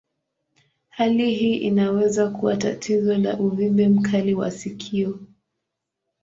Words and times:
Hali 0.89 1.33
hii 1.33 1.55
inaweza 1.57 2.29
kuwa 2.29 2.57
tatizo 2.57 3.17
la 3.17 3.37
uvimbe 3.39 3.89
mkali 3.89 4.33
wa 4.33 4.51
sikio. 4.51 5.19